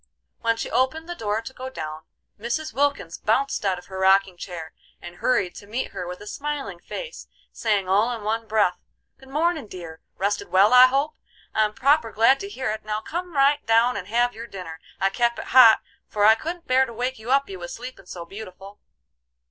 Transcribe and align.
When 0.39 0.57
she 0.57 0.71
opened 0.71 1.07
the 1.07 1.13
door 1.13 1.43
to 1.43 1.53
go 1.53 1.69
down, 1.69 2.05
Mrs. 2.39 2.73
Wilkins 2.73 3.19
bounced 3.19 3.63
out 3.63 3.77
of 3.77 3.85
her 3.85 3.99
rocking 3.99 4.35
chair 4.35 4.73
and 4.99 5.17
hurried 5.17 5.53
to 5.57 5.67
meet 5.67 5.91
her 5.91 6.07
with 6.07 6.19
a 6.21 6.25
smiling 6.25 6.79
face, 6.79 7.27
saying 7.51 7.87
all 7.87 8.11
in 8.11 8.23
one 8.23 8.47
breath: 8.47 8.79
"Good 9.19 9.29
mornin', 9.29 9.67
dear! 9.67 10.01
Rested 10.17 10.47
well, 10.47 10.73
I 10.73 10.87
hope? 10.87 11.13
I'm 11.53 11.75
proper 11.75 12.11
glad 12.11 12.39
to 12.39 12.49
hear 12.49 12.71
it. 12.71 12.83
Now 12.83 13.01
come 13.01 13.35
right 13.35 13.63
down 13.67 13.95
and 13.95 14.07
have 14.07 14.33
your 14.33 14.47
dinner. 14.47 14.79
I 14.99 15.11
kep 15.11 15.37
it 15.37 15.45
hot, 15.53 15.81
for 16.07 16.25
I 16.25 16.33
couldn't 16.33 16.65
bear 16.65 16.87
to 16.87 16.93
wake 16.93 17.19
you 17.19 17.29
up, 17.29 17.47
you 17.47 17.59
was 17.59 17.71
sleepin' 17.75 18.07
so 18.07 18.25
beautiful." 18.25 18.79